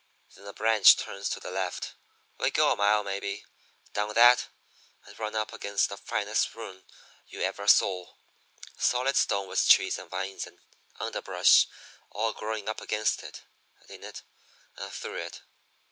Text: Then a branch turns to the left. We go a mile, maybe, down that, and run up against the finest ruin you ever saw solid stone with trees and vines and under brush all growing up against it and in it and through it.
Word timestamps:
Then 0.35 0.47
a 0.47 0.53
branch 0.53 0.97
turns 0.97 1.29
to 1.29 1.39
the 1.39 1.51
left. 1.51 1.93
We 2.39 2.49
go 2.49 2.71
a 2.71 2.75
mile, 2.75 3.03
maybe, 3.03 3.45
down 3.93 4.11
that, 4.15 4.47
and 5.05 5.19
run 5.19 5.35
up 5.35 5.53
against 5.53 5.89
the 5.89 5.95
finest 5.97 6.55
ruin 6.55 6.85
you 7.27 7.41
ever 7.43 7.67
saw 7.67 8.11
solid 8.79 9.15
stone 9.15 9.47
with 9.47 9.69
trees 9.69 9.99
and 9.99 10.09
vines 10.09 10.47
and 10.47 10.57
under 10.99 11.21
brush 11.21 11.67
all 12.09 12.33
growing 12.33 12.67
up 12.67 12.81
against 12.81 13.21
it 13.21 13.43
and 13.79 13.91
in 13.91 14.03
it 14.03 14.23
and 14.75 14.91
through 14.91 15.17
it. 15.17 15.41